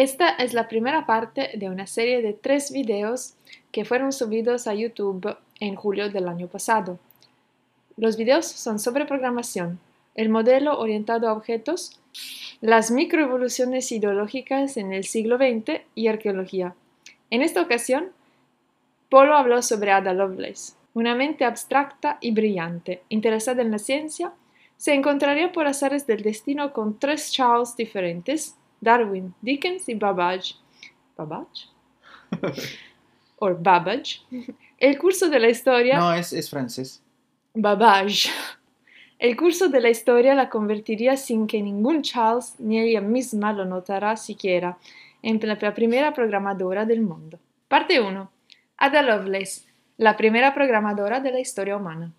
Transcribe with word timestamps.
Esta 0.00 0.30
es 0.30 0.54
la 0.54 0.66
primera 0.66 1.04
parte 1.04 1.50
de 1.56 1.68
una 1.68 1.86
serie 1.86 2.22
de 2.22 2.32
tres 2.32 2.72
videos 2.72 3.34
que 3.70 3.84
fueron 3.84 4.14
subidos 4.14 4.66
a 4.66 4.72
YouTube 4.72 5.36
en 5.60 5.74
julio 5.74 6.08
del 6.08 6.26
año 6.26 6.46
pasado. 6.46 6.98
Los 7.98 8.16
videos 8.16 8.46
son 8.46 8.78
sobre 8.78 9.04
programación, 9.04 9.78
el 10.14 10.30
modelo 10.30 10.78
orientado 10.78 11.28
a 11.28 11.34
objetos, 11.34 12.00
las 12.62 12.90
microevoluciones 12.90 13.92
ideológicas 13.92 14.78
en 14.78 14.94
el 14.94 15.04
siglo 15.04 15.36
XX 15.36 15.82
y 15.94 16.08
arqueología. 16.08 16.74
En 17.28 17.42
esta 17.42 17.60
ocasión, 17.60 18.08
Polo 19.10 19.36
habló 19.36 19.60
sobre 19.60 19.90
Ada 19.90 20.14
Lovelace, 20.14 20.72
una 20.94 21.14
mente 21.14 21.44
abstracta 21.44 22.16
y 22.22 22.30
brillante, 22.30 23.02
interesada 23.10 23.60
en 23.60 23.70
la 23.70 23.78
ciencia, 23.78 24.32
se 24.78 24.94
encontraría 24.94 25.52
por 25.52 25.66
azares 25.66 26.06
del 26.06 26.22
destino 26.22 26.72
con 26.72 26.98
tres 26.98 27.30
Charles 27.32 27.76
diferentes, 27.76 28.56
Darwin, 28.80 29.34
Dickens 29.40 29.88
y 29.88 29.94
Babbage. 29.94 30.56
¿Babbage? 31.16 31.68
o 33.38 33.54
Babbage. 33.54 34.20
El 34.78 34.98
curso 34.98 35.28
de 35.28 35.38
la 35.38 35.48
historia. 35.48 35.98
No, 35.98 36.12
es, 36.12 36.32
es 36.32 36.48
francés. 36.48 37.02
Babbage. 37.54 38.30
El 39.18 39.36
curso 39.36 39.68
de 39.68 39.80
la 39.80 39.90
historia 39.90 40.34
la 40.34 40.48
convertiría 40.48 41.16
sin 41.16 41.46
que 41.46 41.60
ningún 41.60 42.02
Charles 42.02 42.54
ni 42.58 42.80
ella 42.80 43.02
misma 43.02 43.52
lo 43.52 43.66
notara 43.66 44.16
siquiera 44.16 44.78
en 45.22 45.38
la 45.46 45.74
primera 45.74 46.14
programadora 46.14 46.86
del 46.86 47.02
mundo. 47.02 47.38
Parte 47.68 48.00
1. 48.00 48.30
Ada 48.78 49.02
Lovelace, 49.02 49.66
la 49.98 50.16
primera 50.16 50.54
programadora 50.54 51.20
de 51.20 51.32
la 51.32 51.40
historia 51.40 51.76
humana. 51.76 52.14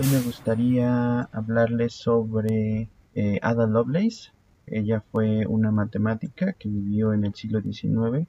Hoy 0.00 0.06
me 0.06 0.20
gustaría 0.58 1.20
hablarles 1.30 1.92
sobre 1.94 2.88
eh, 3.14 3.38
Ada 3.42 3.68
Lovelace. 3.68 4.32
Ella 4.66 5.04
fue 5.12 5.46
una 5.46 5.70
matemática 5.70 6.52
que 6.54 6.68
vivió 6.68 7.12
en 7.12 7.24
el 7.24 7.34
siglo 7.34 7.60
XIX. 7.60 8.26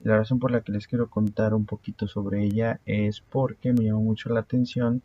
La 0.00 0.18
razón 0.18 0.38
por 0.38 0.52
la 0.52 0.60
que 0.60 0.70
les 0.70 0.86
quiero 0.86 1.10
contar 1.10 1.54
un 1.54 1.66
poquito 1.66 2.06
sobre 2.06 2.44
ella 2.44 2.80
es 2.86 3.20
porque 3.20 3.72
me 3.72 3.82
llamó 3.82 4.00
mucho 4.02 4.28
la 4.28 4.40
atención 4.40 5.02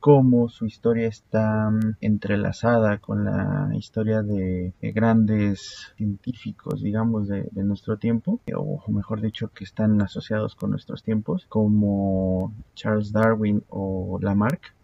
cómo 0.00 0.48
su 0.48 0.66
historia 0.66 1.06
está 1.06 1.70
mm, 1.70 1.98
entrelazada 2.00 2.98
con 2.98 3.24
la 3.24 3.70
historia 3.74 4.22
de, 4.22 4.74
grandes 4.80 5.92
científicos, 5.96 6.82
digamos, 6.82 7.28
de, 7.28 7.48
de, 7.52 7.62
nuestro 7.62 7.98
tiempo, 7.98 8.40
o 8.56 8.82
mejor 8.90 9.20
dicho, 9.20 9.48
que 9.54 9.62
están 9.62 10.02
asociados 10.02 10.56
con 10.56 10.70
nuestros 10.70 11.04
tiempos, 11.04 11.46
como 11.48 12.52
Charles 12.74 13.12
Darwin 13.12 13.62
o 13.68 14.18
Lamarck 14.20 14.74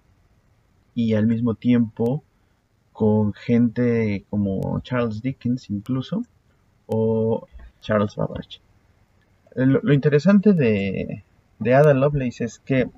y 1.00 1.14
al 1.14 1.26
mismo 1.26 1.54
tiempo 1.54 2.22
con 2.92 3.32
gente 3.32 4.24
como 4.28 4.80
Charles 4.80 5.22
Dickens 5.22 5.70
incluso 5.70 6.22
o 6.86 7.46
Charles 7.80 8.16
Babbage. 8.16 8.60
Lo, 9.54 9.92
interesante 9.92 10.52
de, 10.52 11.24
Ada 11.60 11.94
Lovelace 11.94 12.44
es 12.44 12.58
que 12.58 12.88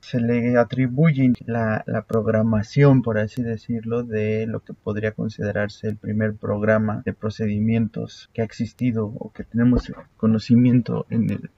se 0.00 0.20
le 0.20 0.56
atribuye 0.56 1.32
la, 1.46 1.82
la, 1.86 2.02
programación, 2.02 3.02
por 3.02 3.18
así 3.18 3.42
decirlo, 3.42 4.04
de 4.04 4.46
lo 4.46 4.60
que 4.60 4.72
podría 4.72 5.12
considerarse 5.12 5.88
el 5.88 5.96
primer 5.96 6.34
programa 6.34 7.02
de 7.04 7.12
procedimientos 7.12 8.30
que 8.32 8.42
ha 8.42 8.44
existido 8.44 9.06
o 9.06 9.32
que 9.32 9.44
tenemos 9.44 9.92
conocimiento 10.16 11.06
en 11.10 11.30
el, 11.30 11.50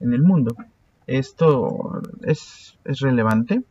en 0.00 0.12
el 0.14 0.22
mundo. 0.22 0.56
Esto 1.06 2.00
es, 2.22 2.78
es 2.84 3.00
relevante 3.00 3.62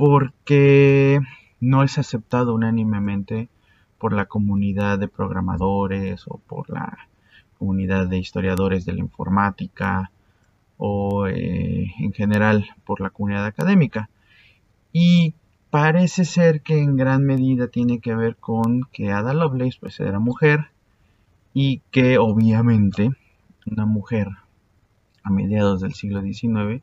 porque 0.00 1.20
no 1.60 1.82
es 1.82 1.98
aceptado 1.98 2.54
unánimemente 2.54 3.50
por 3.98 4.14
la 4.14 4.24
comunidad 4.24 4.98
de 4.98 5.08
programadores 5.08 6.24
o 6.26 6.38
por 6.38 6.70
la 6.70 7.10
comunidad 7.58 8.06
de 8.06 8.16
historiadores 8.16 8.86
de 8.86 8.94
la 8.94 9.00
informática 9.00 10.10
o 10.78 11.26
eh, 11.26 11.92
en 11.98 12.14
general 12.14 12.66
por 12.86 13.02
la 13.02 13.10
comunidad 13.10 13.44
académica. 13.44 14.08
Y 14.90 15.34
parece 15.68 16.24
ser 16.24 16.62
que 16.62 16.80
en 16.80 16.96
gran 16.96 17.26
medida 17.26 17.68
tiene 17.68 18.00
que 18.00 18.14
ver 18.14 18.36
con 18.36 18.84
que 18.92 19.12
Ada 19.12 19.34
Lovelace 19.34 19.76
pues 19.80 20.00
era 20.00 20.18
mujer 20.18 20.68
y 21.52 21.82
que 21.90 22.16
obviamente 22.16 23.10
una 23.66 23.84
mujer 23.84 24.28
a 25.22 25.30
mediados 25.30 25.82
del 25.82 25.92
siglo 25.92 26.22
XIX 26.22 26.82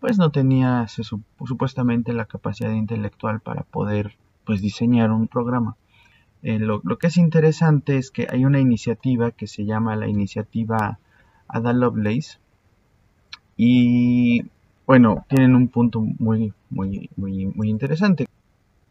pues 0.00 0.18
no 0.18 0.30
tenía 0.30 0.86
supuestamente 0.88 2.12
la 2.12 2.26
capacidad 2.26 2.72
intelectual 2.72 3.40
para 3.40 3.62
poder 3.62 4.16
pues 4.44 4.60
diseñar 4.60 5.10
un 5.10 5.28
programa. 5.28 5.76
Eh, 6.42 6.58
lo, 6.58 6.80
que 6.80 7.08
es 7.08 7.16
interesante 7.16 7.96
es 7.96 8.10
que 8.10 8.28
hay 8.30 8.44
una 8.44 8.60
iniciativa 8.60 9.32
que 9.32 9.48
se 9.48 9.64
llama 9.64 9.96
la 9.96 10.06
iniciativa 10.06 10.98
Ada 11.48 11.72
Lovelace 11.72 12.38
y 13.56 14.44
bueno, 14.86 15.26
tienen 15.28 15.56
un 15.56 15.68
punto 15.68 16.00
muy, 16.00 16.54
muy, 16.70 17.10
muy, 17.16 17.46
muy 17.46 17.68
interesante. 17.68 18.26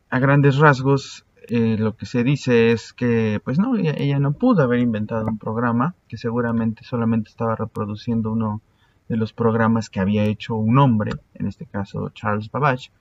A 0.09 0.19
grandes 0.19 0.57
rasgos, 0.57 1.25
eh, 1.47 1.77
lo 1.79 1.95
que 1.95 2.05
se 2.05 2.23
dice 2.23 2.71
es 2.71 2.93
que, 2.93 3.41
pues 3.43 3.57
no, 3.57 3.75
ella, 3.77 4.19
no 4.19 4.33
pudo 4.33 4.61
haber 4.61 4.79
inventado 4.79 5.25
un 5.25 5.37
programa, 5.37 5.95
que 6.07 6.17
seguramente 6.17 6.83
solamente 6.83 7.29
estaba 7.29 7.55
reproduciendo 7.55 8.31
uno 8.31 8.61
de 9.09 9.17
los 9.17 9.33
programas 9.33 9.89
que 9.89 9.99
había 9.99 10.25
hecho 10.25 10.55
un 10.55 10.77
hombre, 10.77 11.11
en 11.33 11.47
este 11.47 11.65
caso 11.65 12.09
Charles 12.09 12.51
Babbage. 12.51 12.91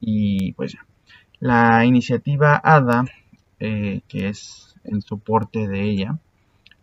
Y 0.00 0.52
pues 0.52 0.72
ya, 0.72 0.86
la 1.40 1.84
iniciativa 1.84 2.60
ADA, 2.62 3.04
eh, 3.60 4.02
que 4.08 4.28
es 4.28 4.74
el 4.84 5.02
soporte 5.02 5.68
de 5.68 5.82
ella, 5.82 6.18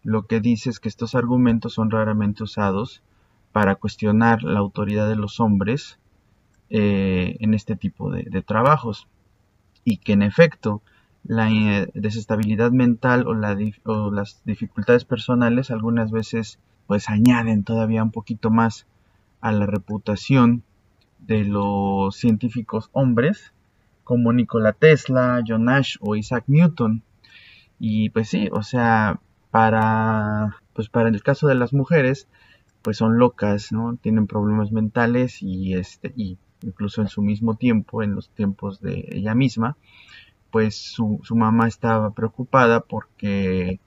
lo 0.03 0.25
que 0.25 0.39
dice 0.39 0.69
es 0.69 0.79
que 0.79 0.89
estos 0.89 1.15
argumentos 1.15 1.73
son 1.73 1.91
raramente 1.91 2.43
usados 2.43 3.01
para 3.51 3.75
cuestionar 3.75 4.43
la 4.43 4.59
autoridad 4.59 5.07
de 5.07 5.15
los 5.15 5.39
hombres 5.39 5.99
eh, 6.69 7.37
en 7.39 7.53
este 7.53 7.75
tipo 7.75 8.09
de, 8.11 8.23
de, 8.23 8.41
trabajos 8.41 9.07
y 9.83 9.97
que 9.97 10.13
en 10.13 10.21
efecto 10.21 10.81
la 11.23 11.51
eh, 11.51 11.91
desestabilidad 11.93 12.71
mental 12.71 13.27
o, 13.27 13.33
la, 13.33 13.57
o 13.83 14.11
las 14.11 14.41
dificultades 14.45 15.05
personales 15.05 15.69
algunas 15.69 16.11
veces 16.11 16.59
pues 16.91 17.07
añaden 17.07 17.63
todavía 17.63 18.03
un 18.03 18.11
poquito 18.11 18.49
más 18.49 18.85
a 19.39 19.53
la 19.53 19.65
reputación 19.65 20.61
de 21.19 21.45
los 21.45 22.17
científicos 22.17 22.89
hombres 22.91 23.53
como 24.03 24.33
Nikola 24.33 24.73
Tesla, 24.73 25.41
John 25.47 25.63
Nash 25.63 25.95
o 26.01 26.17
Isaac 26.17 26.43
Newton. 26.47 27.01
Y 27.79 28.09
pues 28.09 28.27
sí, 28.27 28.49
o 28.51 28.61
sea, 28.61 29.21
para 29.51 30.57
pues 30.73 30.89
para 30.89 31.07
el 31.07 31.23
caso 31.23 31.47
de 31.47 31.55
las 31.55 31.71
mujeres, 31.71 32.27
pues 32.81 32.97
son 32.97 33.17
locas, 33.17 33.71
¿no? 33.71 33.95
Tienen 33.95 34.27
problemas 34.27 34.73
mentales 34.73 35.41
y 35.41 35.75
este 35.75 36.11
y 36.17 36.37
incluso 36.61 37.01
en 37.01 37.07
su 37.07 37.21
mismo 37.21 37.55
tiempo, 37.55 38.03
en 38.03 38.15
los 38.15 38.31
tiempos 38.31 38.81
de 38.81 39.07
ella 39.13 39.33
misma, 39.33 39.77
pues 40.51 40.75
su, 40.75 41.21
su 41.23 41.37
mamá 41.37 41.69
estaba 41.69 42.11
preocupada 42.11 42.81
porque 42.81 43.79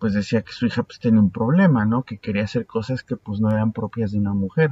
pues 0.00 0.14
decía 0.14 0.42
que 0.42 0.52
su 0.52 0.66
hija 0.66 0.82
pues 0.82 0.98
tenía 0.98 1.20
un 1.20 1.30
problema, 1.30 1.84
¿no? 1.84 2.02
Que 2.04 2.18
quería 2.18 2.44
hacer 2.44 2.66
cosas 2.66 3.02
que 3.04 3.16
pues 3.16 3.40
no 3.40 3.50
eran 3.50 3.72
propias 3.72 4.12
de 4.12 4.18
una 4.18 4.32
mujer. 4.32 4.70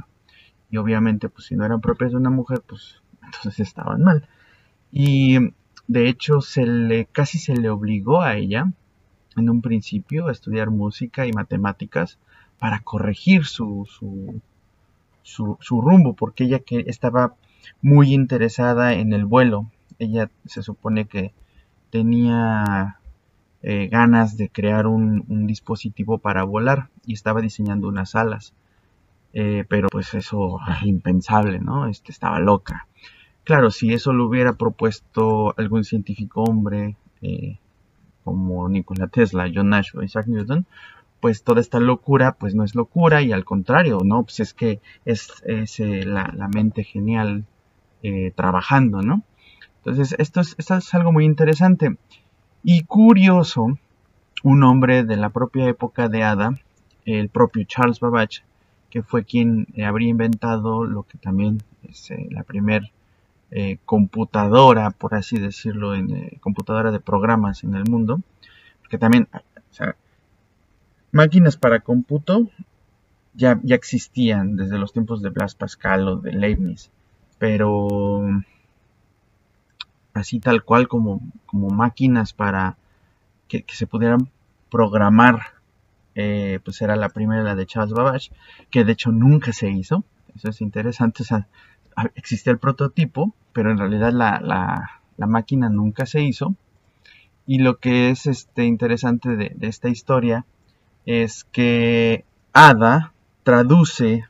Y 0.71 0.77
obviamente 0.77 1.29
pues 1.29 1.45
si 1.47 1.55
no 1.55 1.65
eran 1.65 1.81
propias 1.81 2.11
de 2.11 2.17
una 2.17 2.31
mujer 2.31 2.61
pues 2.67 3.01
entonces 3.23 3.59
estaban 3.59 4.03
mal. 4.03 4.27
Y 4.91 5.37
de 5.87 6.09
hecho 6.09 6.41
se 6.41 6.65
le 6.65 7.05
casi 7.05 7.37
se 7.37 7.55
le 7.55 7.69
obligó 7.69 8.21
a 8.21 8.35
ella 8.35 8.73
en 9.37 9.49
un 9.49 9.61
principio 9.61 10.27
a 10.27 10.31
estudiar 10.31 10.71
música 10.71 11.27
y 11.27 11.31
matemáticas 11.31 12.17
para 12.57 12.79
corregir 12.79 13.45
su, 13.45 13.87
su, 13.87 14.41
su, 15.21 15.57
su 15.61 15.81
rumbo 15.81 16.13
porque 16.15 16.45
ella 16.45 16.59
que 16.59 16.83
estaba 16.87 17.35
muy 17.83 18.13
interesada 18.13 18.93
en 18.93 19.13
el 19.13 19.25
vuelo. 19.25 19.69
Ella 19.99 20.31
se 20.45 20.63
supone 20.63 21.05
que 21.05 21.33
tenía 21.91 22.98
eh, 23.61 23.89
ganas 23.91 24.37
de 24.37 24.49
crear 24.49 24.87
un, 24.87 25.25
dispositivo 25.45 26.17
para 26.19 26.43
volar 26.43 26.89
y 27.05 27.13
estaba 27.13 27.41
diseñando 27.41 27.87
unas 27.87 28.15
alas. 28.15 28.53
Eh, 29.33 29.65
pero 29.67 29.89
pues 29.89 30.13
eso 30.13 30.59
impensable, 30.83 31.59
¿no? 31.59 31.87
Este, 31.87 32.11
estaba 32.11 32.39
loca. 32.39 32.87
Claro, 33.43 33.71
si 33.71 33.93
eso 33.93 34.13
lo 34.13 34.27
hubiera 34.27 34.53
propuesto 34.53 35.53
algún 35.57 35.83
científico 35.83 36.43
hombre 36.43 36.95
eh, 37.21 37.57
como 38.23 38.69
Nikola 38.69 39.07
Tesla, 39.07 39.49
John 39.53 39.69
Nash 39.69 39.95
o 39.95 40.03
Isaac 40.03 40.27
Newton, 40.27 40.65
pues 41.19 41.43
toda 41.43 41.59
esta 41.59 41.79
locura 41.79 42.37
pues 42.39 42.55
no 42.55 42.63
es 42.63 42.75
locura 42.75 43.21
y 43.21 43.33
al 43.33 43.43
contrario, 43.43 43.99
¿no? 44.05 44.23
Pues 44.23 44.39
es 44.39 44.53
que 44.53 44.79
es, 45.03 45.43
la, 46.05 46.49
mente 46.53 46.83
genial 46.83 47.45
trabajando, 48.35 49.01
¿no? 49.01 49.23
Entonces, 49.83 50.15
esto 50.19 50.41
es, 50.41 50.55
esto 50.57 50.75
es 50.75 50.93
algo 50.93 51.11
muy 51.11 51.25
interesante. 51.25 51.97
Y 52.63 52.83
curioso, 52.83 53.77
un 54.43 54.63
hombre 54.63 55.03
de 55.03 55.15
la 55.15 55.29
propia 55.29 55.67
época 55.67 56.09
de 56.09 56.23
Ada, 56.23 56.59
el 57.05 57.29
propio 57.29 57.63
Charles 57.63 57.99
Babbage, 57.99 58.43
que 58.89 59.03
fue 59.03 59.23
quien 59.23 59.67
eh, 59.75 59.85
habría 59.85 60.09
inventado 60.09 60.83
lo 60.83 61.03
que 61.03 61.17
también 61.17 61.61
es 61.83 62.11
eh, 62.11 62.27
la 62.31 62.43
primer 62.43 62.91
eh, 63.51 63.77
computadora, 63.85 64.91
por 64.91 65.15
así 65.15 65.37
decirlo, 65.39 65.95
en, 65.95 66.37
computadora 66.39 66.91
de 66.91 66.99
programas 66.99 67.63
en 67.63 67.75
el 67.75 67.85
mundo, 67.89 68.21
que 68.89 68.97
también, 68.97 69.27
o 69.33 69.73
sea, 69.73 69.95
máquinas 71.11 71.57
para 71.57 71.79
cómputo 71.79 72.49
ya, 73.33 73.59
ya 73.63 73.75
existían 73.75 74.55
desde 74.55 74.77
los 74.77 74.91
tiempos 74.91 75.21
de 75.21 75.29
Blas 75.29 75.55
Pascal 75.55 76.07
o 76.07 76.15
de 76.17 76.33
Leibniz, 76.33 76.91
pero 77.37 78.27
así 80.19 80.39
tal 80.39 80.63
cual 80.63 80.87
como, 80.87 81.21
como 81.45 81.69
máquinas 81.69 82.33
para 82.33 82.77
que, 83.47 83.65
se 83.67 83.87
pudieran 83.87 84.29
programar, 84.69 85.41
eh, 86.15 86.59
pues 86.63 86.81
era 86.81 86.95
la 86.95 87.09
primera, 87.09 87.43
la 87.43 87.55
de 87.55 87.65
Charles 87.65 87.93
Babbage, 87.93 88.31
que 88.69 88.83
de 88.85 88.91
hecho 88.91 89.11
nunca 89.11 89.53
se 89.53 89.69
hizo. 89.69 90.03
Eso 90.35 90.49
es 90.49 90.61
interesante. 90.61 91.23
O 91.23 91.45
el 92.45 92.57
prototipo, 92.59 93.33
pero 93.51 93.71
en 93.71 93.77
realidad 93.77 94.11
la, 94.13 94.39
la, 94.39 95.27
máquina 95.27 95.69
nunca 95.69 96.05
se 96.05 96.21
hizo. 96.21 96.55
Y 97.45 97.59
lo 97.59 97.79
que 97.79 98.11
es 98.11 98.27
este, 98.27 98.65
interesante 98.65 99.35
de 99.35 99.55
esta 99.61 99.89
historia 99.89 100.45
es 101.05 101.45
que 101.45 102.25
Ada 102.53 103.13
traduce 103.43 104.25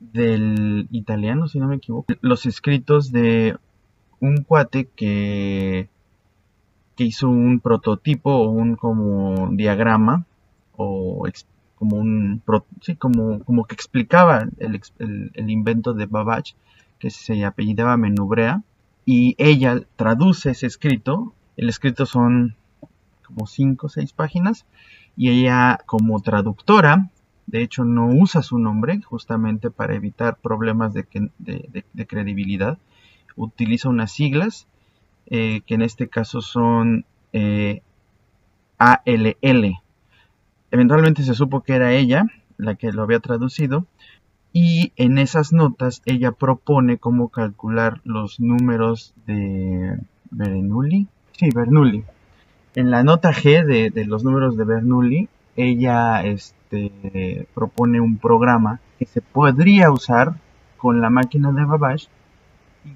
del 0.00 0.88
italiano, 0.90 1.48
si 1.48 1.58
no 1.58 1.68
me 1.68 1.76
equivoco, 1.76 2.12
los 2.20 2.46
escritos 2.46 3.12
de 3.12 3.56
un 4.20 4.42
cuate 4.42 4.88
que, 4.94 5.88
que 6.96 7.04
hizo 7.04 7.28
un 7.28 7.60
prototipo 7.60 8.30
o 8.30 8.50
un 8.50 8.76
como 8.76 9.48
diagrama 9.52 10.26
o 10.76 11.26
como 11.76 11.96
un 11.96 12.42
como, 12.98 13.40
como 13.44 13.64
que 13.64 13.74
explicaba 13.74 14.46
el, 14.58 14.80
el, 15.34 15.50
invento 15.50 15.94
de 15.94 16.06
Babbage 16.06 16.54
que 16.98 17.10
se 17.10 17.44
apellidaba 17.44 17.96
Menubrea 17.96 18.62
y 19.06 19.34
ella 19.38 19.80
traduce 19.96 20.50
ese 20.50 20.66
escrito. 20.66 21.32
El 21.56 21.70
escrito 21.70 22.04
son 22.04 22.54
como 23.26 23.46
5 23.46 23.86
o 23.86 23.88
6 23.88 24.12
páginas 24.12 24.66
y 25.16 25.30
ella 25.30 25.80
como 25.86 26.20
traductora 26.20 27.08
de 27.46 27.62
hecho 27.62 27.84
no 27.84 28.08
usa 28.08 28.42
su 28.42 28.58
nombre 28.58 29.00
justamente 29.00 29.70
para 29.70 29.94
evitar 29.94 30.36
problemas 30.36 30.92
de, 30.92 31.06
de 31.38 32.06
credibilidad 32.06 32.78
utiliza 33.36 33.88
unas 33.88 34.12
siglas 34.12 34.66
eh, 35.26 35.60
que 35.66 35.74
en 35.74 35.82
este 35.82 36.08
caso 36.08 36.40
son 36.40 37.04
eh, 37.32 37.82
ALL. 38.78 39.78
Eventualmente 40.70 41.22
se 41.22 41.34
supo 41.34 41.62
que 41.62 41.74
era 41.74 41.92
ella 41.92 42.24
la 42.56 42.74
que 42.74 42.92
lo 42.92 43.02
había 43.02 43.20
traducido 43.20 43.86
y 44.52 44.92
en 44.96 45.18
esas 45.18 45.52
notas 45.52 46.02
ella 46.04 46.32
propone 46.32 46.98
cómo 46.98 47.28
calcular 47.28 48.00
los 48.04 48.40
números 48.40 49.14
de 49.26 49.98
Bernoulli. 50.30 51.06
Sí, 51.32 51.50
Bernoulli. 51.54 52.04
En 52.74 52.90
la 52.90 53.02
nota 53.02 53.32
G 53.32 53.64
de, 53.64 54.04
los 54.04 54.24
números 54.24 54.56
de 54.56 54.64
Bernoulli, 54.64 55.28
ella 55.56 56.24
este, 56.24 57.46
propone 57.54 58.00
un 58.00 58.18
programa 58.18 58.80
que 58.98 59.06
se 59.06 59.20
podría 59.20 59.90
usar 59.90 60.34
con 60.76 61.00
la 61.00 61.10
máquina 61.10 61.52
de 61.52 61.64
Babbage 61.64 62.08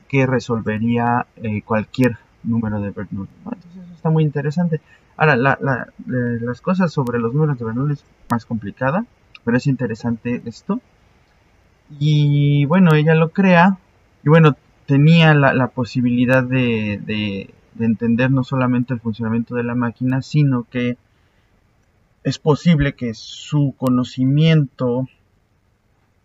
que 0.09 0.27
resolvería 0.27 1.27
eh, 1.37 1.63
cualquier 1.63 2.19
número 2.43 2.81
de 2.81 2.91
Bernoulli. 2.91 3.31
Entonces 3.45 3.83
eso 3.83 3.95
está 3.95 4.11
muy 4.11 4.25
interesante. 4.25 4.81
Ahora, 5.17 5.37
las 5.37 6.61
cosas 6.61 6.93
sobre 6.93 7.19
los 7.19 7.33
números 7.33 7.59
de 7.59 7.65
Bernoulli 7.65 7.95
es 7.95 8.05
más 8.31 8.45
complicada, 8.47 9.05
pero 9.45 9.57
es 9.57 9.67
interesante 9.67 10.43
esto. 10.45 10.81
Y 11.99 12.65
bueno, 12.65 12.95
ella 12.95 13.15
lo 13.15 13.31
crea 13.31 13.79
y 14.25 14.29
bueno, 14.29 14.57
tenía 14.87 15.35
la, 15.35 15.69
posibilidad 15.69 16.43
de, 16.43 17.51
entender 17.79 18.31
no 18.31 18.45
solamente 18.45 18.95
el 18.95 19.01
funcionamiento 19.01 19.55
de 19.55 19.65
la 19.65 19.75
máquina, 19.75 20.23
sino 20.23 20.65
que 20.65 20.97
es 22.23 22.39
posible 22.39 22.95
que 22.95 23.13
su 23.15 23.75
conocimiento 23.77 25.09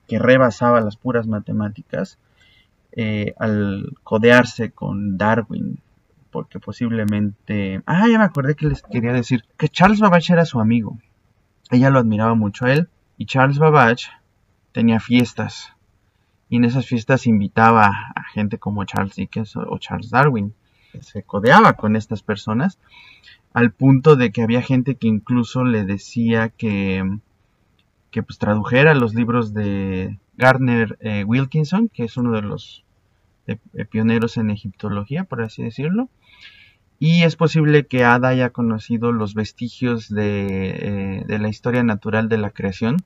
que 0.08 0.18
rebasaba 0.18 0.82
las 0.82 0.96
puras 0.96 1.28
matemáticas 1.28 2.18
eh, 3.02 3.34
al 3.40 3.96
codearse 4.04 4.72
con 4.72 5.18
Darwin, 5.18 5.80
porque 6.32 6.60
posiblemente... 6.60 7.82
Ah, 7.86 8.10
ya 8.10 8.18
me 8.18 8.26
acordé 8.26 8.56
que 8.58 8.68
les 8.68 8.82
quería 8.82 9.14
decir 9.14 9.46
que 9.58 9.70
Charles 9.70 10.02
Babbage 10.02 10.34
era 10.34 10.44
su 10.44 10.60
amigo. 10.60 11.00
Ella 11.72 11.92
lo 11.92 12.00
admiraba 12.00 12.36
mucho 12.36 12.66
a 12.66 12.74
él 12.74 12.90
y 13.18 13.26
Charles 13.26 13.58
Babbage 13.58 14.10
tenía 14.74 15.00
fiestas 15.00 15.74
y 16.50 16.58
en 16.58 16.66
esas 16.66 16.88
fiestas 16.88 17.26
invitaba 17.26 17.86
a 17.88 18.24
gente 18.34 18.58
como 18.58 18.84
Charles 18.84 19.16
Dickens 19.16 19.56
o 19.56 19.78
Charles 19.78 20.10
Darwin. 20.10 20.54
Se 21.00 21.24
codeaba 21.24 21.74
con 21.78 21.96
estas 21.96 22.22
personas 22.22 22.80
al 23.54 23.72
punto 23.72 24.18
de 24.18 24.34
que 24.34 24.42
había 24.42 24.62
gente 24.62 24.96
que 24.96 25.08
incluso 25.08 25.64
le 25.64 25.86
decía 25.86 26.50
que, 26.50 27.02
que 28.12 28.24
pues 28.24 28.40
tradujera 28.40 28.94
los 28.94 29.16
libros 29.16 29.54
de, 29.54 30.20
Gardner 30.40 30.98
eh, 31.02 31.26
Wilkinson, 31.26 31.90
que 31.90 32.06
es 32.06 32.16
uno 32.16 32.32
de 32.32 32.42
los 32.42 32.86
pioneros 33.90 34.38
en 34.38 34.50
egiptología, 34.50 35.24
por 35.24 35.42
así 35.42 35.64
decirlo. 35.64 36.10
Y 37.00 37.24
es 37.24 37.36
posible 37.38 37.88
que 37.88 38.04
Ada 38.04 38.30
haya 38.30 38.50
conocido 38.50 39.12
los 39.12 39.34
vestigios 39.34 40.10
de, 40.10 41.24
la 41.28 41.48
historia 41.48 41.84
natural 41.84 42.28
de 42.28 42.38
la 42.38 42.52
creación, 42.52 42.98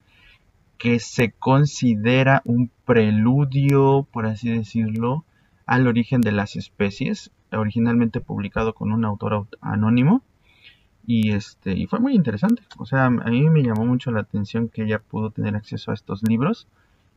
que 0.79 0.99
se 0.99 1.31
considera 1.31 2.41
un 2.45 2.71
preludio, 2.85 4.07
por 4.11 4.25
así 4.25 4.49
decirlo, 4.49 5.25
al 5.65 5.87
origen 5.87 6.21
de 6.21 6.31
las 6.31 6.55
especies, 6.55 7.31
originalmente 7.51 8.19
publicado 8.19 8.73
con 8.73 8.91
un 8.91 9.05
autor 9.05 9.47
anónimo. 9.61 10.23
Y 11.05 11.31
este, 11.31 11.73
y 11.73 11.85
fue 11.85 11.99
muy 11.99 12.15
interesante. 12.15 12.63
O 12.79 12.85
sea, 12.85 13.05
a 13.05 13.09
mí 13.09 13.49
me 13.49 13.61
llamó 13.61 13.85
mucho 13.85 14.11
la 14.11 14.21
atención 14.21 14.69
que 14.69 14.83
ella 14.83 14.99
pudo 14.99 15.29
tener 15.29 15.55
acceso 15.55 15.91
a 15.91 15.93
estos 15.93 16.23
libros 16.23 16.67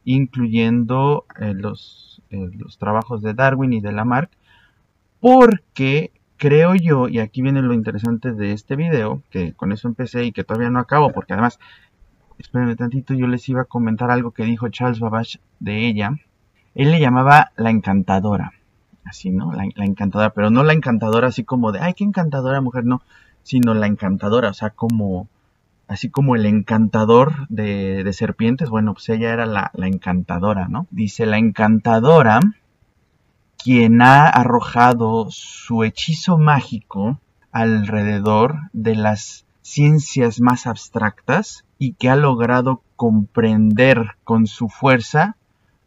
incluyendo 0.06 1.26
eh, 1.40 1.52
los, 1.52 2.15
los, 2.30 2.78
trabajos 2.78 3.22
de 3.22 3.34
Darwin 3.34 3.72
y 3.72 3.80
de 3.80 3.92
Lamarck, 3.92 4.30
porque 5.20 6.12
creo 6.36 6.74
yo, 6.74 7.08
y 7.08 7.18
aquí 7.18 7.42
viene 7.42 7.62
lo 7.62 7.74
interesante 7.74 8.32
de 8.32 8.52
este 8.52 8.76
video, 8.76 9.22
que 9.30 9.54
con 9.54 9.72
eso 9.72 9.88
empecé 9.88 10.24
y 10.24 10.32
que 10.32 10.44
todavía 10.44 10.70
no 10.70 10.78
acabo, 10.78 11.12
porque 11.12 11.32
además, 11.32 11.58
espérenme 12.38 12.76
tantito, 12.76 13.14
yo 13.14 13.26
les 13.26 13.48
iba 13.48 13.62
a 13.62 13.64
comentar 13.64 14.10
algo 14.10 14.32
que 14.32 14.44
dijo 14.44 14.68
Charles 14.68 15.00
Babbage 15.00 15.40
de 15.60 15.86
ella. 15.86 16.12
Él 16.74 16.90
le 16.90 17.00
llamaba 17.00 17.52
la 17.56 17.70
encantadora, 17.70 18.52
así, 19.04 19.30
¿no? 19.30 19.52
La, 19.52 19.64
la 19.74 19.84
encantadora, 19.86 20.30
pero 20.30 20.50
no 20.50 20.62
la 20.62 20.74
encantadora 20.74 21.28
así 21.28 21.44
como 21.44 21.72
de, 21.72 21.80
ay, 21.80 21.94
qué 21.94 22.04
encantadora 22.04 22.60
mujer, 22.60 22.84
no, 22.84 23.02
sino 23.42 23.74
la 23.74 23.86
encantadora, 23.86 24.50
o 24.50 24.54
sea, 24.54 24.70
como 24.70 25.28
así 25.88 26.10
como 26.10 26.34
el 26.34 26.46
encantador 26.46 27.46
de, 27.48 28.10
serpientes, 28.12 28.70
bueno, 28.70 28.94
pues 28.94 29.08
ella 29.08 29.32
era 29.32 29.46
la, 29.46 29.70
encantadora, 29.74 30.68
¿no? 30.68 30.86
Dice 30.90 31.26
la 31.26 31.38
encantadora, 31.38 32.40
quien 33.62 34.02
ha 34.02 34.28
arrojado 34.28 35.28
su 35.30 35.84
hechizo 35.84 36.38
mágico 36.38 37.20
alrededor 37.52 38.56
de 38.72 38.94
las 38.94 39.46
ciencias 39.62 40.40
más 40.40 40.66
abstractas 40.66 41.64
y 41.78 41.94
que 41.94 42.08
ha 42.08 42.16
logrado 42.16 42.82
comprender 42.96 44.12
con 44.24 44.46
su 44.46 44.68
fuerza 44.68 45.36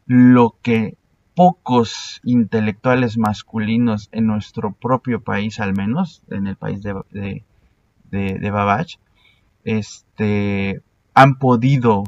lo 0.06 0.56
que 0.62 0.96
pocos 1.34 2.20
intelectuales 2.24 3.16
masculinos 3.16 4.08
en 4.12 4.26
nuestro 4.26 4.72
propio 4.72 5.22
país 5.22 5.60
al 5.60 5.74
menos, 5.74 6.22
en 6.28 6.46
el 6.46 6.56
país 6.56 6.82
de, 6.82 6.94
de, 7.12 7.44
de 8.10 8.50
Babbage, 8.50 8.98
este, 9.64 10.82
han 11.14 11.36
podido 11.36 12.04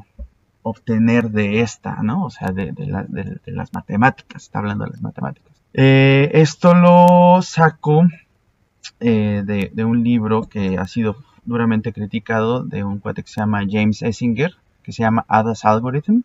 obtener 0.63 1.31
de 1.31 1.61
esta, 1.61 2.03
¿no? 2.03 2.25
O 2.25 2.31
sea, 2.31 2.53
de, 2.53 2.73
las 3.47 3.73
matemáticas, 3.73 4.45
está 4.45 4.61
hablando 4.61 4.85
de 4.85 4.93
las 4.93 5.03
matemáticas. 5.03 5.53
Eh, 5.75 6.31
esto 6.35 6.75
lo 6.75 7.41
saco 7.43 8.05
eh, 9.01 9.43
de, 9.45 9.85
un 9.85 10.05
libro 10.05 10.43
que 10.43 10.79
ha 10.79 10.87
sido 10.87 11.17
duramente 11.45 11.93
criticado 11.93 12.63
de 12.63 12.85
un 12.85 12.99
cuate 12.99 13.23
que 13.23 13.31
se 13.31 13.41
llama 13.41 13.65
James 13.69 14.03
Essinger, 14.03 14.55
que 14.83 14.93
se 14.93 15.03
llama 15.03 15.25
Ada's 15.29 15.65
Algorithm. 15.65 16.21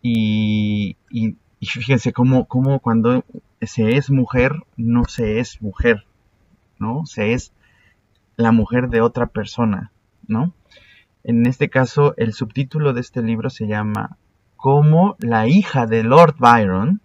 Y, 0.00 0.96
y, 1.10 1.36
fíjense 1.60 2.12
cómo, 2.12 2.46
cómo, 2.46 2.80
cuando 2.80 3.24
se 3.60 3.96
es 3.96 4.10
mujer, 4.10 4.52
no 4.76 5.04
se 5.04 5.38
es 5.38 5.62
mujer, 5.62 6.04
¿no? 6.80 7.06
Se 7.06 7.34
es 7.34 7.52
la 8.36 8.50
mujer 8.50 8.88
de 8.88 9.00
otra 9.00 9.26
persona. 9.26 9.92
¿No? 10.26 10.52
En 11.24 11.46
este 11.46 11.70
caso, 11.70 12.14
el 12.16 12.32
subtítulo 12.32 12.92
de 12.92 13.00
este 13.00 13.22
libro 13.22 13.48
se 13.50 13.66
llama 13.66 14.16
Cómo 14.56 15.16
la 15.18 15.46
hija 15.46 15.86
de 15.86 16.02
Lord 16.02 16.36
Byron, 16.38 17.00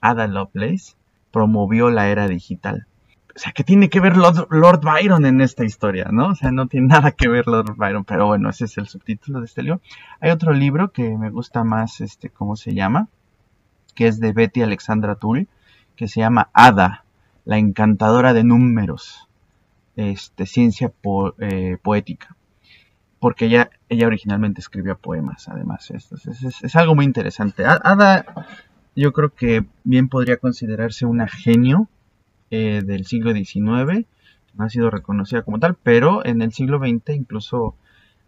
Ada 0.00 0.28
Lovelace, 0.28 0.94
promovió 1.32 1.90
la 1.90 2.08
era 2.08 2.28
digital. 2.28 2.86
O 3.34 3.38
sea, 3.38 3.52
¿qué 3.52 3.64
tiene 3.64 3.88
que 3.88 4.00
ver 4.00 4.16
Lord, 4.16 4.80
Byron 4.82 5.24
en 5.24 5.40
esta 5.40 5.64
historia, 5.64 6.08
no? 6.12 6.28
O 6.28 6.34
sea, 6.34 6.50
no 6.50 6.66
tiene 6.66 6.88
nada 6.88 7.12
que 7.12 7.28
ver 7.28 7.46
Lord 7.46 7.76
Byron, 7.76 8.04
pero 8.04 8.26
bueno, 8.26 8.50
ese 8.50 8.64
es 8.66 8.76
el 8.78 8.86
subtítulo 8.86 9.40
de 9.40 9.46
este 9.46 9.62
libro. 9.62 9.80
Hay 10.20 10.30
otro 10.30 10.52
libro 10.52 10.92
que 10.92 11.16
me 11.16 11.30
gusta 11.30 11.64
más, 11.64 12.00
este, 12.00 12.28
¿cómo 12.28 12.56
se 12.56 12.74
llama? 12.74 13.08
Que 13.94 14.08
es 14.08 14.20
de 14.20 14.32
Betty 14.32 14.62
Alexandra 14.62 15.14
Tull, 15.14 15.48
que 15.96 16.08
se 16.08 16.20
llama 16.20 16.50
Ada, 16.52 17.04
la 17.44 17.58
encantadora 17.58 18.32
de 18.32 18.44
números, 18.44 19.28
este, 19.96 20.46
ciencia 20.46 20.92
eh, 21.38 21.78
poética. 21.82 22.36
Porque 23.20 23.46
ella, 23.46 23.70
ella 23.88 24.06
originalmente 24.06 24.60
escribía 24.60 24.96
poemas, 24.96 25.48
además. 25.48 25.90
Es, 25.90 26.10
es, 26.62 26.76
algo 26.76 26.94
muy 26.94 27.04
interesante. 27.04 27.64
Ada, 27.66 28.24
yo 28.96 29.12
creo 29.12 29.34
que 29.34 29.66
bien 29.84 30.08
podría 30.08 30.38
considerarse 30.38 31.06
una 31.06 31.28
genio 31.28 31.88
eh, 32.50 32.82
del 32.84 33.06
siglo 33.06 33.32
XIX. 33.32 34.06
No 34.54 34.64
ha 34.64 34.70
sido 34.70 34.90
reconocida 34.90 35.42
como 35.42 35.60
tal, 35.60 35.76
pero 35.76 36.24
en 36.24 36.42
el 36.42 36.52
siglo 36.52 36.78
XX 36.78 37.14
incluso 37.14 37.76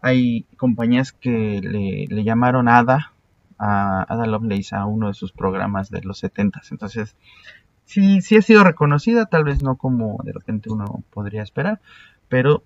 hay 0.01 0.43
compañías 0.57 1.11
que 1.11 1.59
le, 1.61 2.23
llamaron 2.23 2.67
Ada, 2.67 3.13
a 3.57 4.05
Ada 4.07 4.25
Lovelace, 4.27 4.75
a 4.75 4.85
uno 4.85 5.07
de 5.07 5.13
sus 5.13 5.31
programas 5.31 5.89
de 5.89 6.01
los 6.01 6.19
70. 6.19 6.61
Entonces, 6.71 7.15
sí, 7.85 8.21
sí 8.21 8.37
ha 8.37 8.41
sido 8.41 8.63
reconocida, 8.63 9.25
tal 9.25 9.43
vez 9.43 9.63
no 9.63 9.75
como 9.75 10.17
de 10.23 10.33
repente 10.33 10.69
uno 10.69 11.03
podría 11.09 11.41
esperar, 11.41 11.79
pero 12.27 12.63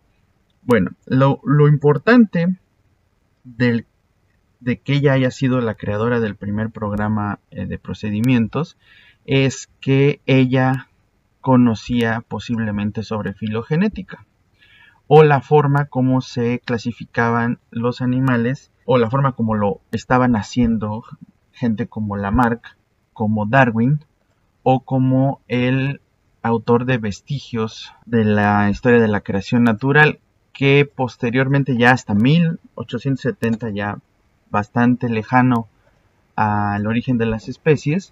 bueno, 0.67 0.91
lo, 1.05 1.67
importante 1.69 2.57
de 3.45 3.85
que 4.59 4.93
ella 4.93 5.13
haya 5.13 5.31
sido 5.31 5.61
la 5.61 5.75
creadora 5.75 6.19
del 6.19 6.35
primer 6.35 6.71
programa 6.71 7.39
eh, 7.51 7.65
de 7.65 7.79
procedimientos 7.79 8.77
es 9.25 9.69
que 9.79 10.19
ella 10.25 10.89
conocía 11.39 12.21
posiblemente 12.27 13.03
sobre 13.03 13.33
filogenética 13.33 14.25
o 15.07 15.23
la 15.23 15.39
forma 15.39 15.85
como 15.85 16.19
se 16.19 16.59
clasificaban 16.59 17.59
los 17.71 18.01
animales 18.01 18.69
o 18.83 18.97
la 18.97 19.09
forma 19.09 19.31
como 19.31 19.55
lo 19.55 19.79
estaban 19.91 20.35
haciendo 20.35 21.05
gente 21.53 21.87
como 21.87 22.17
Lamarck, 22.17 22.75
como 23.13 23.45
Darwin 23.45 24.03
o 24.63 24.81
como 24.81 25.39
el 25.47 26.01
autor 26.41 26.83
de 26.83 26.97
vestigios 26.97 27.93
de 28.05 28.25
la 28.25 28.69
historia 28.69 28.99
de 28.99 29.07
la 29.07 29.21
creación 29.21 29.63
natural 29.63 30.19
que 30.57 30.91
posteriormente 30.91 31.77
ya 31.77 31.91
hasta 31.91 32.15
1870 32.15 33.69
ya 33.69 33.99
bastante 34.49 35.07
lejano 35.07 35.67
al 36.35 36.87
origen 36.87 37.19
de 37.19 37.27
las 37.27 37.47
especies 37.47 38.11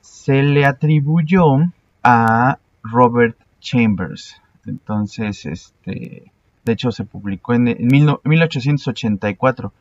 se 0.00 0.44
le 0.44 0.66
atribuyó 0.66 1.56
a 2.04 2.60
Robert 2.84 3.36
Chambers. 3.58 4.40
Entonces, 4.66 5.44
este, 5.46 6.30
de 6.64 6.72
hecho 6.72 6.92
se 6.92 7.02
publicó 7.02 7.54
en, 7.54 7.64
1884, 7.64 9.72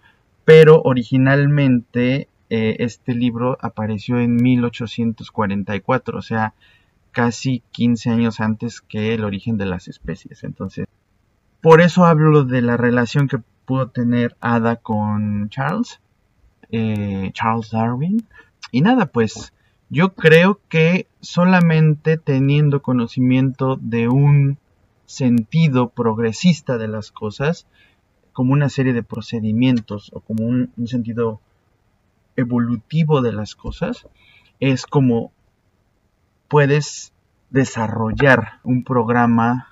pero 0.45 0.81
originalmente 0.81 2.27
eh, 2.49 2.77
este 2.79 3.13
libro 3.13 3.55
apareció 3.61 4.19
en 4.19 4.35
1844, 4.35 6.17
o 6.17 6.23
sea, 6.23 6.55
casi 7.11 7.61
15 7.69 8.09
años 8.09 8.39
antes 8.39 8.81
que 8.81 9.13
el 9.13 9.23
origen 9.23 9.59
de 9.59 9.67
las 9.67 9.87
especies. 9.87 10.43
Entonces, 10.43 10.87
por 11.61 11.81
eso 11.81 12.05
hablo 12.05 12.43
de 12.43 12.61
la 12.61 12.77
relación 12.77 13.27
que 13.27 13.39
pudo 13.65 13.89
tener 13.89 14.35
Ada 14.39 14.77
con 14.77 15.49
Charles, 15.49 15.99
eh, 16.71 17.31
Charles 17.33 17.71
Darwin. 17.71 18.27
Y 18.71 18.81
nada, 18.81 19.07
pues 19.07 19.53
yo 19.89 20.13
creo 20.13 20.59
que 20.69 21.07
solamente 21.19 22.17
teniendo 22.17 22.81
conocimiento 22.81 23.77
de 23.81 24.07
un 24.07 24.57
sentido 25.05 25.89
progresista 25.89 26.77
de 26.77 26.87
las 26.87 27.11
cosas, 27.11 27.65
como 28.31 28.53
una 28.53 28.69
serie 28.69 28.93
de 28.93 29.03
procedimientos 29.03 30.11
o 30.13 30.21
como 30.21 30.45
un, 30.45 30.71
sentido 30.85 31.41
evolutivo 32.35 33.21
de 33.21 33.33
las 33.33 33.55
cosas, 33.55 34.07
es 34.59 34.85
como 34.85 35.31
puedes 36.47 37.11
desarrollar 37.49 38.59
un 38.63 38.83
programa 38.83 39.68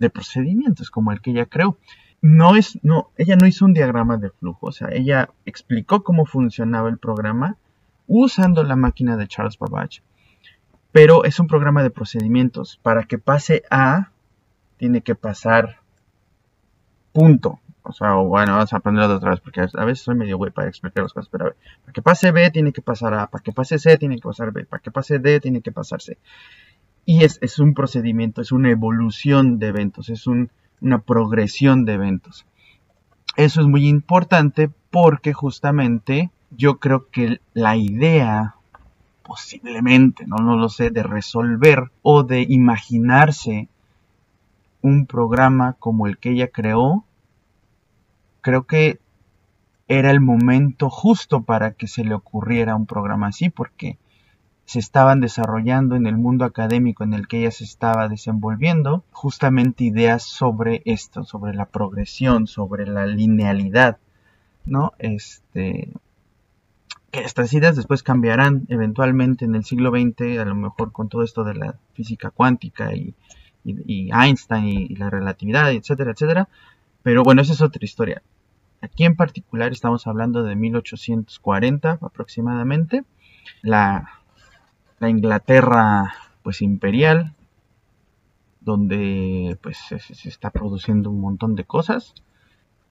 de 0.00 0.10
procedimientos 0.10 0.90
como 0.90 1.12
el 1.12 1.20
que 1.20 1.30
ella 1.30 1.46
creó. 1.46 1.78
No 2.22 2.56
es, 2.56 2.78
no, 2.82 3.10
ella 3.16 3.36
no 3.36 3.46
hizo 3.46 3.64
un 3.64 3.72
diagrama 3.72 4.16
de 4.16 4.30
flujo, 4.30 4.66
o 4.66 4.72
sea, 4.72 4.88
ella 4.92 5.30
explicó 5.46 6.02
cómo 6.02 6.26
funcionaba 6.26 6.88
el 6.88 6.98
programa 6.98 7.56
usando 8.06 8.64
la 8.64 8.76
máquina 8.76 9.16
de 9.16 9.28
Charles 9.28 9.56
Babbage. 9.58 10.02
Pero 10.92 11.24
es 11.24 11.38
un 11.38 11.46
programa 11.46 11.84
de 11.84 11.90
procedimientos. 11.90 12.80
Para 12.82 13.04
que 13.04 13.18
pase 13.18 13.62
A, 13.70 14.10
tiene 14.76 15.02
que 15.02 15.14
pasar 15.14 15.76
punto. 17.12 17.60
O 17.82 17.92
sea, 17.92 18.14
bueno, 18.14 18.54
vamos 18.54 18.72
a 18.72 18.76
aprenderlo 18.76 19.16
otra 19.16 19.30
vez 19.30 19.40
porque 19.40 19.60
a 19.60 19.84
veces 19.84 20.04
soy 20.04 20.16
medio 20.16 20.36
güey 20.36 20.50
para 20.50 20.68
explicar 20.68 21.04
las 21.04 21.12
cosas. 21.12 21.28
Pero 21.30 21.44
a 21.44 21.48
ver, 21.48 21.56
para 21.82 21.92
que 21.92 22.02
pase 22.02 22.32
B, 22.32 22.50
tiene 22.50 22.72
que 22.72 22.82
pasar 22.82 23.14
A. 23.14 23.28
Para 23.28 23.42
que 23.42 23.52
pase 23.52 23.78
C, 23.78 23.96
tiene 23.96 24.16
que 24.16 24.22
pasar 24.22 24.50
B. 24.50 24.64
Para 24.64 24.82
que 24.82 24.90
pase 24.90 25.20
D, 25.20 25.38
tiene 25.38 25.62
que 25.62 25.70
pasar 25.70 26.02
C. 26.02 26.18
Y 27.10 27.24
es, 27.24 27.40
es 27.42 27.58
un 27.58 27.74
procedimiento, 27.74 28.40
es 28.40 28.52
una 28.52 28.70
evolución 28.70 29.58
de 29.58 29.66
eventos, 29.66 30.10
es 30.10 30.28
una 30.28 30.98
progresión 31.00 31.84
de 31.84 31.94
eventos. 31.94 32.46
Eso 33.34 33.60
es 33.62 33.66
muy 33.66 33.88
importante 33.88 34.70
porque 34.92 35.32
justamente 35.32 36.30
yo 36.52 36.78
creo 36.78 37.10
que 37.10 37.40
la 37.52 37.76
idea 37.76 38.54
posiblemente, 39.24 40.24
no, 40.28 40.36
no 40.36 40.54
lo 40.54 40.68
sé, 40.68 40.90
de 40.90 41.02
resolver 41.02 41.90
o 42.02 42.22
de 42.22 42.46
imaginarse 42.48 43.66
un 44.80 45.06
programa 45.06 45.72
como 45.80 46.06
el 46.06 46.16
que 46.16 46.30
ella 46.30 46.46
creó, 46.46 47.04
creo 48.40 48.68
que 48.68 49.00
era 49.88 50.12
el 50.12 50.20
momento 50.20 50.88
justo 50.88 51.42
para 51.42 51.72
que 51.72 51.88
se 51.88 52.04
le 52.04 52.14
ocurriera 52.14 52.76
un 52.76 52.86
programa 52.86 53.26
así, 53.26 53.50
porque 53.50 53.98
se 54.70 54.78
estaban 54.78 55.18
desarrollando 55.18 55.96
en 55.96 56.06
el 56.06 56.16
mundo 56.16 56.44
académico 56.44 57.02
en 57.02 57.12
el 57.12 57.26
que 57.26 57.40
ella 57.40 57.50
se 57.50 57.64
estaba 57.64 58.06
desenvolviendo, 58.08 59.02
justamente 59.10 59.82
ideas 59.82 60.22
sobre 60.22 60.82
esto, 60.84 61.24
sobre 61.24 61.54
la 61.54 61.66
progresión, 61.66 62.46
sobre 62.46 62.86
la 62.86 63.04
linealidad, 63.04 63.98
¿no? 64.64 64.92
Este, 65.00 65.92
estas 67.10 67.52
ideas 67.52 67.74
después 67.74 68.04
cambiarán 68.04 68.66
eventualmente 68.68 69.44
en 69.44 69.56
el 69.56 69.64
siglo 69.64 69.90
XX, 69.90 70.38
a 70.38 70.44
lo 70.44 70.54
mejor 70.54 70.92
con 70.92 71.08
todo 71.08 71.24
esto 71.24 71.42
de 71.42 71.54
la 71.54 71.74
física 71.94 72.30
cuántica 72.30 72.94
y, 72.94 73.16
Einstein 73.64 74.68
y, 74.68 74.94
la 74.94 75.10
relatividad, 75.10 75.72
etcétera, 75.72 76.12
etcétera. 76.12 76.48
Pero 77.02 77.24
bueno, 77.24 77.42
esa 77.42 77.54
es 77.54 77.60
otra 77.60 77.84
historia. 77.84 78.22
Aquí 78.82 79.04
en 79.04 79.16
particular 79.16 79.72
estamos 79.72 80.06
hablando 80.06 80.44
de 80.44 80.54
1840 80.54 81.98
aproximadamente. 82.00 83.02
La, 83.62 84.19
la 85.00 85.08
Inglaterra 85.08 86.14
pues 86.42 86.62
imperial, 86.62 87.34
donde 88.60 89.58
pues 89.60 89.78
se 89.88 90.28
está 90.28 90.50
produciendo 90.50 91.10
un 91.10 91.20
montón 91.20 91.56
de 91.56 91.64
cosas. 91.64 92.14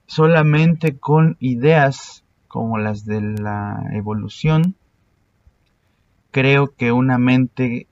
Solamente 0.07 0.97
con 0.97 1.37
ideas 1.39 2.23
como 2.47 2.77
las 2.79 3.05
de 3.05 3.21
la 3.21 3.81
evolución, 3.93 4.75
creo 6.31 6.75
que 6.75 6.91
una 6.91 7.17
mente 7.17 7.87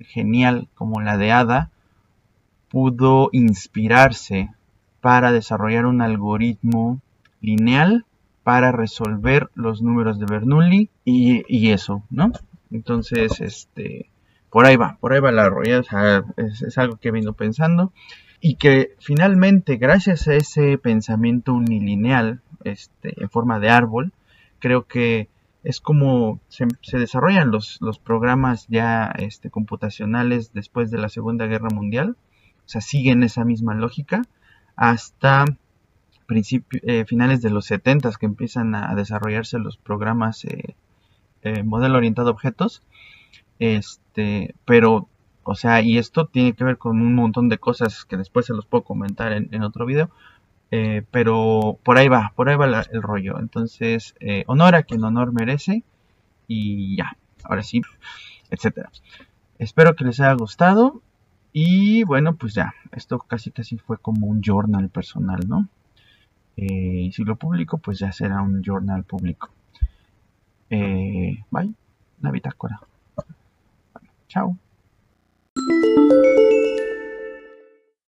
genial 0.00 0.68
como 0.74 1.00
la 1.00 1.16
de 1.16 1.32
Ada 1.32 1.70
pudo 2.68 3.30
inspirarse 3.32 4.50
para 5.00 5.32
desarrollar 5.32 5.86
un 5.86 6.02
algoritmo 6.02 7.00
lineal 7.40 8.04
para 8.42 8.72
resolver 8.72 9.50
los 9.54 9.82
números 9.82 10.18
de 10.18 10.26
Bernoulli 10.26 10.90
y, 11.04 11.70
eso, 11.70 12.02
¿no? 12.10 12.32
Entonces, 12.70 13.40
este, 13.40 14.10
por 14.50 14.66
ahí 14.66 14.76
va, 14.76 14.96
por 15.00 15.12
ahí 15.12 15.20
va 15.20 15.32
la 15.32 15.48
roya, 15.48 15.82
es, 16.36 16.78
algo 16.78 16.96
que 16.96 17.10
venido 17.10 17.32
pensando 17.32 17.92
y 18.40 18.56
que 18.56 18.94
finalmente, 18.98 19.76
gracias 19.76 20.28
a 20.28 20.34
ese 20.34 20.78
pensamiento 20.78 21.52
unilineal, 21.52 22.40
este, 22.64 23.20
en 23.22 23.30
forma 23.30 23.60
de 23.60 23.70
árbol. 23.70 24.12
Creo 24.58 24.86
que 24.86 25.28
es 25.62 25.80
como 25.80 26.40
se, 26.48 26.66
desarrollan 26.92 27.50
los, 27.50 27.78
programas 28.02 28.66
ya 28.68 29.12
este, 29.18 29.50
computacionales 29.50 30.52
después 30.52 30.90
de 30.90 30.98
la 30.98 31.08
Segunda 31.08 31.46
Guerra 31.46 31.68
Mundial. 31.72 32.16
O 32.64 32.68
sea, 32.68 32.80
siguen 32.80 33.22
esa 33.22 33.44
misma 33.44 33.74
lógica 33.74 34.22
hasta 34.76 35.44
eh, 36.30 37.04
finales 37.06 37.42
de 37.42 37.50
los 37.50 37.66
70 37.66 38.10
que 38.18 38.26
empiezan 38.26 38.74
a 38.74 38.94
desarrollarse 38.94 39.58
los 39.58 39.76
programas 39.76 40.44
eh, 40.44 40.76
eh, 41.42 41.62
modelo 41.62 41.96
orientado 41.98 42.28
a 42.28 42.32
objetos. 42.32 42.82
Este, 43.58 44.54
pero, 44.64 45.08
o 45.42 45.54
sea, 45.54 45.82
y 45.82 45.98
esto 45.98 46.26
tiene 46.26 46.54
que 46.54 46.64
ver 46.64 46.78
con 46.78 47.00
un 47.00 47.14
montón 47.14 47.48
de 47.48 47.58
cosas 47.58 48.04
que 48.04 48.16
después 48.16 48.46
se 48.46 48.54
los 48.54 48.66
puedo 48.66 48.84
comentar 48.84 49.32
en, 49.32 49.62
otro 49.62 49.86
video. 49.86 50.10
Eh, 50.70 51.02
pero 51.10 51.78
por 51.82 51.98
ahí 51.98 52.08
va, 52.08 52.32
por 52.36 52.48
ahí 52.48 52.56
va 52.56 52.66
el 52.66 53.02
rollo. 53.02 53.38
Entonces, 53.38 54.14
eh, 54.20 54.44
honor 54.46 54.74
a 54.74 54.82
quien 54.82 55.04
honor 55.04 55.32
merece. 55.32 55.84
Y 56.46 56.96
ya, 56.96 57.16
ahora 57.44 57.62
sí, 57.62 57.82
etcétera. 58.50 58.90
Espero 59.58 59.94
que 59.94 60.04
les 60.04 60.20
haya 60.20 60.34
gustado. 60.34 61.02
Y 61.52 62.04
bueno, 62.04 62.36
pues 62.36 62.54
ya, 62.54 62.74
esto 62.92 63.18
casi 63.18 63.50
casi 63.50 63.78
fue 63.78 63.98
como 63.98 64.26
un 64.26 64.40
journal 64.42 64.88
personal, 64.88 65.40
¿no? 65.48 65.68
Si 66.56 67.24
lo 67.24 67.36
publico, 67.36 67.78
pues 67.78 67.98
ya 67.98 68.12
será 68.12 68.42
un 68.42 68.62
journal 68.62 69.04
público. 69.04 69.50
Eh, 70.70 71.36
bye. 71.50 71.74
La 72.22 72.30
bitácora. 72.30 72.80
Chao. 74.28 74.56